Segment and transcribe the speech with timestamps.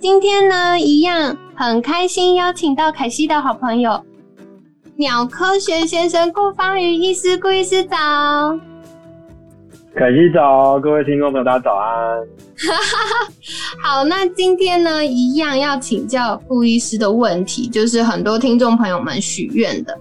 [0.00, 4.02] 今天呢，一样很开心，邀请到凯西的好朋友
[4.96, 7.96] 鸟科学先生顾方宇医师，顾医师早。
[9.94, 12.18] 凯西早，各位听众朋友，大家早安。
[13.84, 19.94] 好，那今天呢，一样要请教顾医师的问题，就是很多听众朋友们许愿的，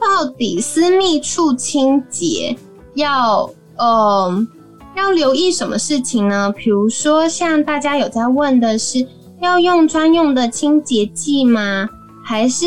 [0.00, 2.56] 到底私密处清洁
[2.94, 4.46] 要，嗯。
[4.96, 6.52] 要留意什么事情呢？
[6.56, 9.06] 比如说，像大家有在问的是，
[9.40, 11.88] 要用专用的清洁剂吗？
[12.22, 12.66] 还是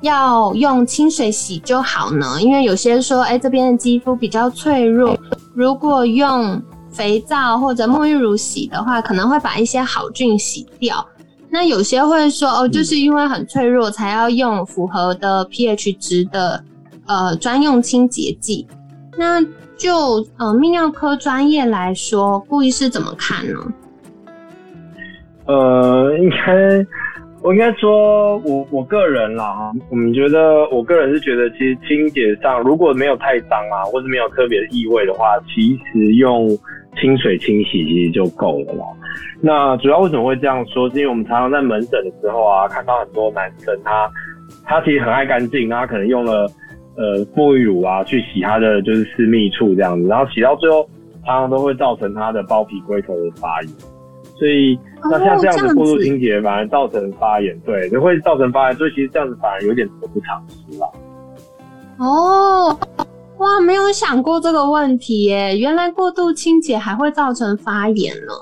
[0.00, 2.40] 要用清水洗就好呢？
[2.40, 5.18] 因为有些说，哎，这边的肌肤比较脆弱，
[5.54, 11.04] 如果用肥皂或者沐浴乳洗的话，可能会把一些好菌洗掉。
[11.50, 16.64] 那有些会说，哦，就是因为很脆弱，才要用符合的 pH 值的
[17.06, 18.66] 呃专用清洁剂。
[19.18, 19.42] 那
[19.76, 23.60] 就呃泌尿科专业来说，顾医师怎么看呢？
[25.46, 26.86] 呃，应该
[27.42, 36.48] 我应该说，我我个人啦，我们觉得，我个人是觉得，其实清洁上如果没有太脏啊，或者没有特别的异味的话，其实用
[37.00, 38.84] 清水清洗其实就够了啦。
[39.40, 40.88] 那主要为什么会这样说？
[40.90, 44.10] 是因为我们常常在门诊的时候啊，看到很多男生他
[44.64, 46.48] 他其实很爱干净，他可能用了。
[46.94, 50.86] 呃，沐浴乳啊，去洗他的就是私密处这样子，然后洗到最后，
[51.24, 53.70] 常常都会造成他的包皮龟头的发炎，
[54.42, 60.92] 所以那像这样子过度清洁反而造成发炎，对，就会造成发炎，所以其实这样子反而有点得不偿失了。
[61.98, 62.76] 哦，
[63.38, 68.32] 哇，没有想过这个问题耶，原来过度清洁还会造成发炎呢。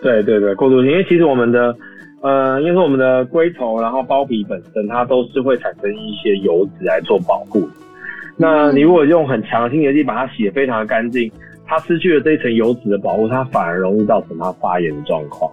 [0.00, 1.74] 对对对，过度清，因为其实我们的。
[2.22, 7.68] 呃，因为说我们的龟头，然后包皮本身，它都是会产生一些油脂来做保护。
[8.36, 11.30] 那你如果用很强的清洁剂把它洗得非常的干净，
[11.66, 15.50] 它失去了这一层油脂的保护，它反而容易造成它发炎的状况。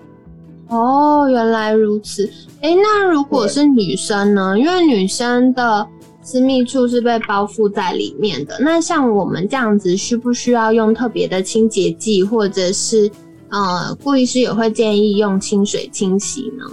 [0.69, 2.29] 哦，原来如此。
[2.61, 4.57] 哎，那如果是女生呢？
[4.57, 5.87] 因为女生的
[6.21, 8.57] 私密处是被包覆在里面的。
[8.59, 13.09] 那像我们这样子，需不需要用特别的清洁剂，或者是？
[13.55, 16.65] 呃，顾医师也会建议用清水清洗呢。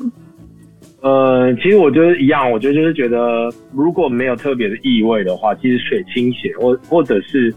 [1.03, 7.55] 呃，其实我觉得一样，我觉得就是觉得如果没有特别的异味的话，其实水清洗或或者是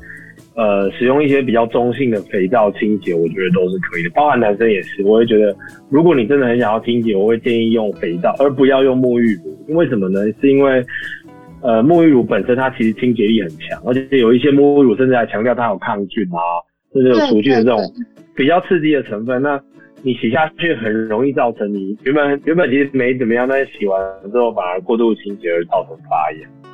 [0.55, 4.09] 呃使用一些比较中性的肥皂清洁，我觉得都是可以的。
[4.11, 5.55] 包含男生也是，我会觉得
[5.89, 9.57] 如果你真的很想要清洁，我会建议用肥皂，而不要用沐浴乳。
[9.67, 10.19] 因为什么呢？
[10.41, 10.83] 是因为
[11.61, 16.39] 呃沐浴乳本身它其实清洁力很强，而且有一些沐浴乳甚至还强调它有抗菌啊，
[16.93, 17.79] 甚至有除菌的这种。
[18.35, 19.61] 比较刺激的成分，那
[20.01, 24.01] 你洗下去很容易造成你原本原本其实没怎么样，但是洗完
[24.31, 26.72] 之后反而过度清洁而造成发炎。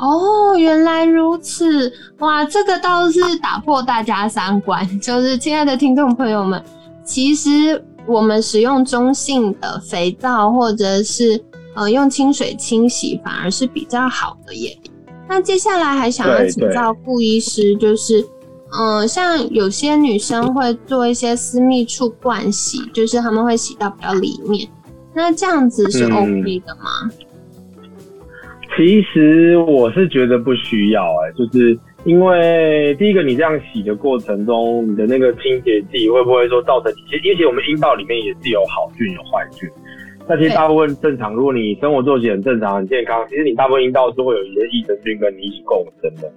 [0.00, 4.86] 哦，原来如此，哇，这个倒是打破大家三观。
[5.00, 6.62] 就是亲爱的听众朋友们，
[7.04, 11.42] 其实我们使用中性的肥皂或者是
[11.74, 14.78] 呃用清水清洗，反而是比较好的耶。
[15.28, 18.26] 那接下来还想要请教顾医师，就是。
[18.70, 24.68] 嗯，像有些女生会做一些私密处灌洗，就是他们会洗到比较里面，
[25.14, 27.10] 那这样子是 OK 的吗？
[28.78, 36.92] 其实我是觉得不需要哎，就是因为第一个，你这样洗的过程中，你的那个清洁剂会不会说造成？
[37.10, 39.68] 其实，因为我们阴道里面也是有好菌有坏菌，
[40.28, 46.30] 那其实大部分正常，如果你生活作息很正常很健康，其实你大部分阴道是会有一些益生菌跟你一起共生的。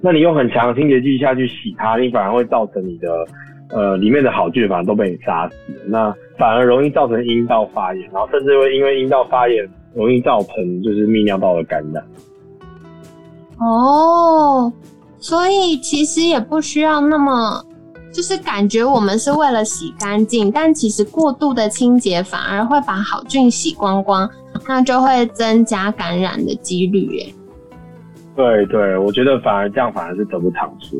[0.00, 3.24] 那你用很强的清洁剂下去洗它，你反而会造成你的
[3.70, 9.64] 呃里面的好菌反而都被你杀死，那反而容易造成阴道发炎，然后甚至会因为阴道发炎
[9.96, 12.04] 容易造成就是泌尿道的感染。
[13.58, 14.70] 哦，
[15.18, 17.64] 所以其实也不需要那么，
[18.12, 24.28] 就是感觉我们是为了洗干净，但其实过度的清洁反而会把好菌洗光光，
[24.68, 27.34] 那就会增加感染的几率耶。
[28.36, 30.94] 对对，我觉得反而这样反而是得不偿失。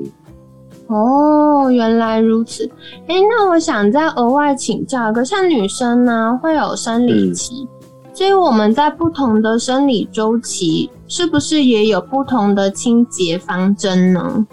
[0.86, 2.66] 哦，原来如此。
[3.08, 7.68] 哎，那我想再额外请教一个，像女生呢会有生理期，
[8.16, 14.46] 所以我们在不同的生理周期，是不是也有不同的清洁方针呢？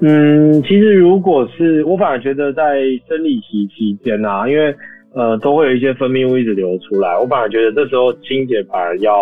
[0.00, 4.74] 嗯，其实如果是我反而觉得在生理期期间啊，因为
[5.14, 7.16] 呃，都会有一些分泌物一直流出来。
[7.16, 9.14] 我反而觉得这时候清洁反而要，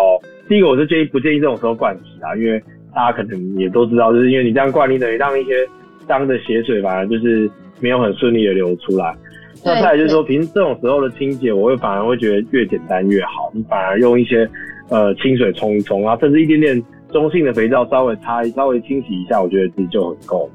[0.49, 2.59] 第一个我是建议不建议这种时候灌洗啊，因为
[2.91, 5.63] 大家可能也都知道，就是因为你这样灌，你等于让一些
[6.07, 7.47] 脏的血水反而就是
[7.79, 9.15] 没有很顺利的流出来。
[9.63, 13.51] 那再来就是说，平时这种时候的清洁，我会反而会觉得越简单越好。
[13.53, 14.49] 你反而用一些
[14.89, 20.49] 呃清水冲一冲，啊甚至一点点中性的肥皂稍微擦稍微清洗一下，我觉得其实就很够。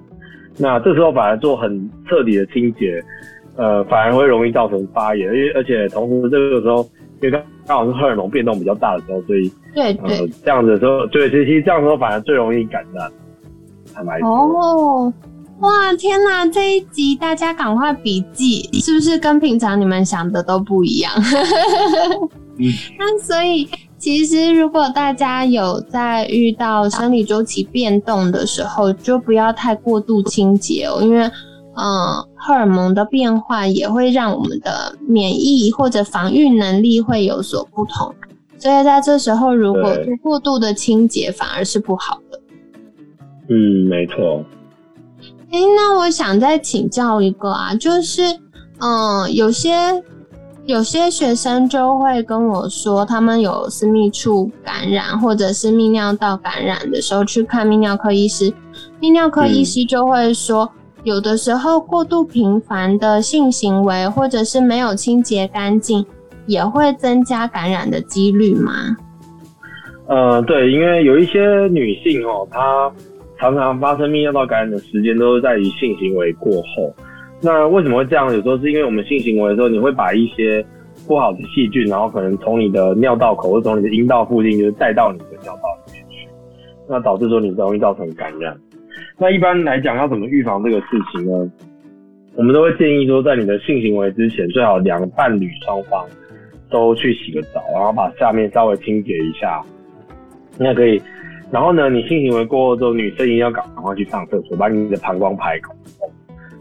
[0.58, 3.02] 那这时候反而做很彻底的清洁，
[3.56, 6.82] 呃，反而会容易造成发炎，因为而且同时这个时候，
[7.20, 13.10] 因为刚刚好是荷尔蒙变动比较大的时候，所以对对，这样子的时候，对，其实这样时候反而最容易感染。
[14.22, 15.12] 哦。
[15.60, 16.46] 哇天哪！
[16.46, 21.12] 这一集大家赶快笔记，是不是跟平常你们想的都不一样？
[22.98, 23.68] 那所以
[23.98, 31.24] 其实如果大家有在遇到生理周期变动的时候，就不要太过度清洁哦，因为
[31.76, 38.14] 嗯，荷尔蒙的变化也会让我们的免疫或者防御能力会有所不同，
[38.58, 42.40] 所以在这时候如果做过度的清洁，反而是不好的。
[43.48, 44.44] 嗯，没错。
[45.52, 48.22] 哎，那我想再请教一个啊，就是，
[48.80, 49.70] 嗯，有些
[50.64, 58.52] 有些学生就会跟我说，他们有私密处感染或者是泌尿道感染的时候，去看泌尿科医师，
[59.00, 60.68] 泌尿科医师就会说，
[61.04, 66.04] 有的时候过度频繁的性行为或者是没有清洁干净，
[66.46, 68.96] 也会增加感染的几率吗？
[70.08, 71.40] 呃，对，因为有一些
[71.70, 72.90] 女性哦，她。
[73.38, 76.94] 常常发生泌尿道感染的时间都是在于性行为过后。
[77.42, 78.32] 那为什么会这样？
[78.32, 80.64] 有时候是因为我们性行为的时候，你会把一些
[81.06, 86.26] 不好的细菌，然后可能从你的尿道口或者从你的阴道附近，就是带到你的尿道里面去，
[86.88, 88.56] 那导致说你容易造成感染。
[89.18, 91.52] 那一般来讲，要怎么预防这个事情呢？
[92.36, 96.06] 我们都会建议说，在你的性行为之前，最好两个伴侣双方
[96.70, 99.62] 都去洗个澡，然后把下面稍微清洁一下，
[100.58, 101.00] 那可以。
[101.50, 105.74] 然后呢，你性行为过后之后，女生一定要赶快去上厕所，把你的膀胱排空，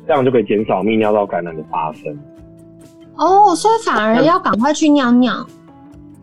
[0.07, 2.15] 这样就可以减少泌尿道感染的发生。
[3.17, 5.33] 哦，所以反而要赶快去尿尿。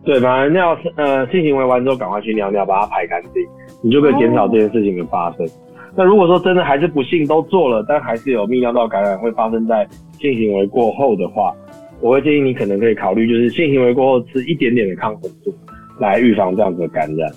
[0.05, 3.43] 对，反而尿呃性行为完之后赶快去尿尿，把它排干净，
[3.81, 5.47] 你就可以减少这件事情的发生。
[5.95, 9.87] 那如果说真的还是不幸都做了，但还是有泌尿道感染会发生在
[10.19, 11.53] 性行为过后的话，
[12.01, 15.53] 我会建议你可能可以考虑，就是性行为过后吃一点点的抗生素，
[15.99, 17.31] 来预防这样子的感染。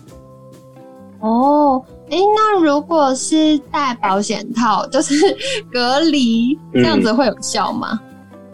[1.26, 5.14] 哦，哎，那如果是戴保险套， 就是
[5.72, 7.98] 隔离，这样子会有效吗？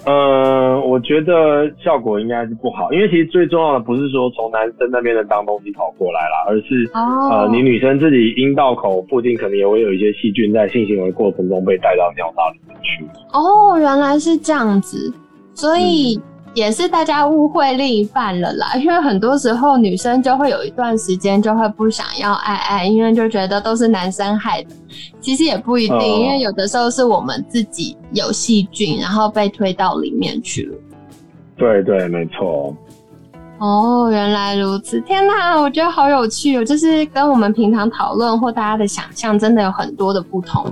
[0.04, 13.06] 呃，我觉得效果应该是不好，因为其实最重要的不是说从男生那边的脏东西跑过来啦，而是呃，你女生自己阴道口附近可能也会有一些细菌在性行为过程中被带到尿道里面去。
[13.32, 15.12] 哦，原来是这样子，
[15.54, 16.20] 所以。
[16.54, 24.69] 也是大家误会另一半了啦，因为很多时候女生就会有一段时间就会不想要爱爱，因为就觉得都是男生害的。
[25.19, 30.76] 其实也不一定，因为有的时候是我们自己有细菌，然后被推到里面去了。
[31.56, 32.76] 对对，没错。
[33.58, 35.00] 哦，原来如此！
[35.02, 40.66] 天哪，我觉得好有趣哦，就是跟我们平常讨论或大家的想象真的有很多的不同。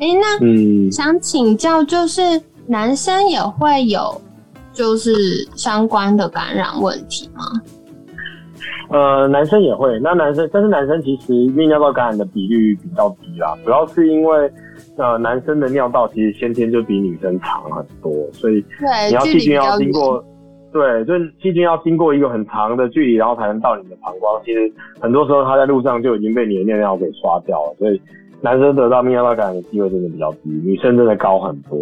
[0.00, 4.20] 哎，那嗯，想请教，就是男生也会有。
[4.80, 5.12] 就是
[5.54, 7.44] 相关的感染问题吗？
[8.88, 10.00] 呃，男生也会。
[10.00, 14.50] 那男生，但是男生其实泌尿道感染的比率比较低啦，主要是因为
[14.96, 18.64] 呃，男生的尿道其实先天就比女生长很多，所以
[19.10, 20.24] 你要细菌要经过，
[20.72, 21.12] 对，就
[21.42, 24.40] 细菌要经过一个很长的距离，然后才能到你的膀胱。
[24.46, 28.00] 其实很多时候他在路上就已经被你的尿尿给刷掉了，所以
[28.40, 31.76] 男生得到泌尿道感染的机会真的比较低，女生真的高很多。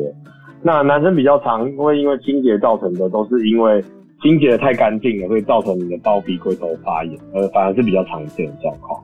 [0.63, 3.83] 那男生比较常会因为清洁造成的，都是因为
[4.23, 9.01] 清洁的太干净了，会造成你的包皮龟头发炎，呃，反而是比较常见的状况。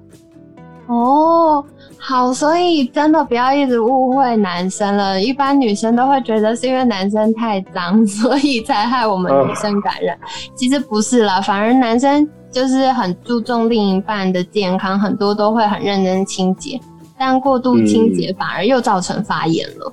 [0.86, 1.64] 哦，
[1.98, 5.18] 好，所以真的不要一直误会男生了。
[5.18, 10.18] 一般女生都会觉得是因为男生太脏，所以才害我们女生感染。
[10.54, 16.78] 其实不是啦，反而男生就是很注重另一半的健康，很多都会很认真清洁，
[17.18, 19.92] 但过度清洁反而又造成发炎了。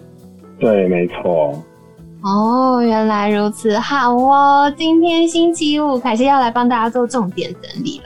[0.61, 1.51] 对，没错。
[2.23, 4.71] 哦，原来如此，好哦。
[4.77, 7.97] 今天星期五，凯西要来帮大家做重点整理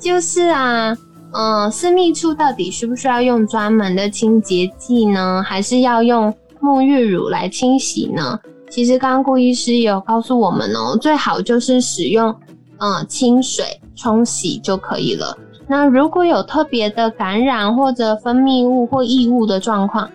[0.00, 0.96] 就是啊，
[1.32, 5.40] 嗯，私密处到底需不需要用专门的清洁剂呢？
[5.46, 8.36] 还是要用沐浴乳来清洗呢？
[8.68, 12.34] 其实刚刚顾医师有告诉我们哦，最好就是使用
[12.78, 15.38] 嗯清水冲洗就可以了。
[15.68, 20.10] 那如果有特别的感染或者分泌物或异物的状况，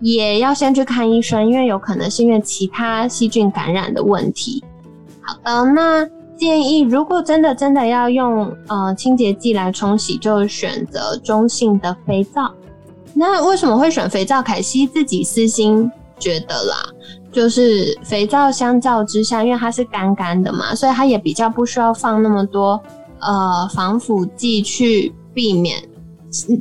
[0.00, 4.62] 也要先去看医生，因为有可能是因为其他细菌感染的问题。
[5.20, 12.52] 好的，那建议如果真的真的要用呃清洁剂来冲洗，就选择中性的肥皂。
[13.14, 14.40] 那为什么会选肥皂？
[14.40, 16.76] 凯西自己私心觉得啦，
[17.32, 22.80] 就是肥皂相较之下，因为它是干干的嘛，所以它也比较不需要放那么多
[23.18, 25.82] 呃防腐剂去避免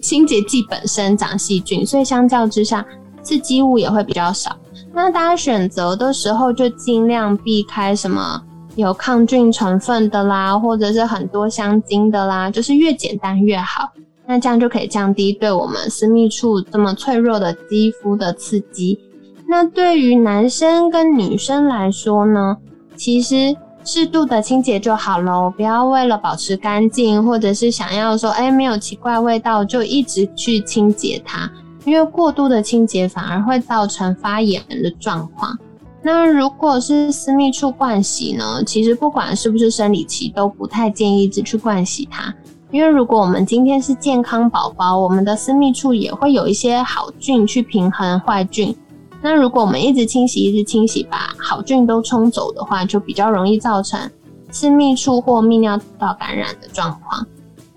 [0.01, 2.83] 清洁剂本身长细菌，所以相较之下
[3.27, 4.55] 刺激物也会比较少。
[4.93, 8.41] 那大家选择的时候就尽量避开什么
[8.77, 13.89] 有抗菌成分的啦，或者是很多香精的啦，就是越简单越好。
[14.25, 18.97] 那这样就可以降低对我们私密处这么脆弱的肌肤的刺激。
[19.49, 22.57] 那对于男生跟女生来说呢，
[22.95, 23.55] 其实
[23.85, 31.49] 适度的清洁就好喽，不要为了保持干净，或者是想要说，哎，没有奇怪味道，就一直去清洁它，
[31.87, 35.57] 因为过度的清洁反而会造成发炎的状况。
[36.01, 42.33] 那如果是私密处灌洗呢，其实不管是不是生理期，都不太建议只去灌洗它。
[42.71, 48.75] 因为如果我们今天是健康宝宝，我们的私密处也会有一些好菌去平衡坏菌。
[49.21, 53.97] 那如果我们一直清洗，一直清洗，把好菌都冲走的话，就比较容易造成
[54.51, 57.25] 私密处或泌尿道感染的状况。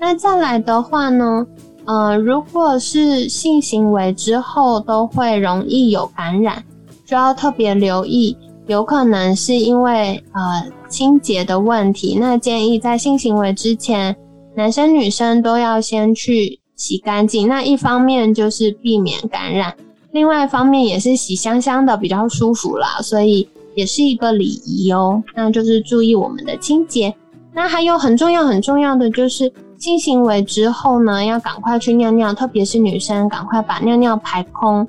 [0.01, 1.47] 那再来的话呢，
[1.85, 6.65] 呃，如果是性行为之后都会容易有感染，
[7.05, 12.17] 就要特别留意，有可能是因为呃清洁的问题。
[12.21, 14.17] 那建议在性行为之前。
[14.57, 19.75] 男生女生都要先去洗干净，那一方面就是避免感染，
[20.11, 25.23] 另外一方面也是洗香香的比较舒服啦，所以也是一个礼仪哦。
[25.37, 27.15] 那就是注意我们的清洁。
[27.55, 34.87] 那还有很重要很重要的就是性行为之后呢，要赶快去尿尿，特别是女生赶快把尿尿排空。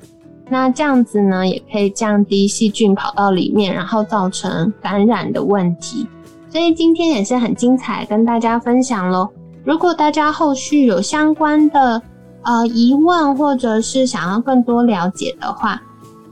[0.50, 6.06] 那这样子呢，也可以降低细菌跑到里面，然后造成感染的问题。
[6.50, 9.30] 所以今天也是很精彩，跟大家分享喽。
[9.64, 12.02] 如果大家后续有相关的
[12.42, 15.80] 呃疑问，或者是想要更多了解的话，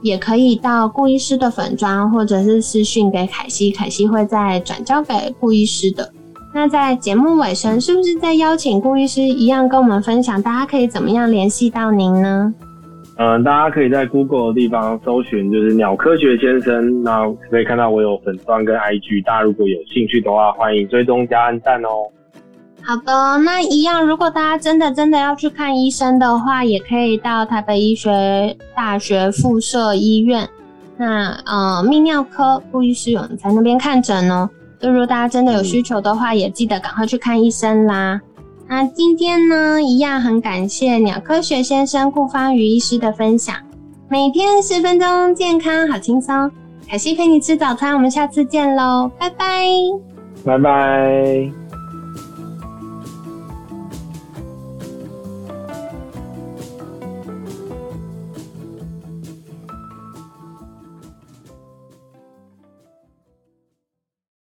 [0.03, 6.13] 也可以到顾医师的粉砖，或者是私讯给凯西，凯西会再转交给顾医师的。
[6.53, 12.53] 那在节目尾声，是不是在邀请顾医师一样跟我们分享，大家可以怎么样联系到您呢？
[13.17, 22.09] 嗯，大家可以在 Google 的地方搜寻，就是鸟科学先生，那可以看到我有粉钻跟 IG，大家如果有兴趣的话，欢迎追踪加按赞哦。
[22.83, 30.49] 好的，那一样，如果大家真的真的要去看医生的话，也可以到台北医学大学附设医院，
[30.97, 34.49] 那呃泌尿科顾医师有人在那边看诊哦。
[34.81, 38.19] 就如果大家真的有需求的话，也记得赶快去看医生啦。
[38.67, 43.55] 那今天呢，一样很感谢鸟科学先生顾方宇医师的分享，
[44.09, 46.49] 每天十分钟，健康好轻松。
[46.87, 49.65] 凯西陪你吃早餐，我们下次见喽，拜拜，
[50.43, 51.60] 拜拜。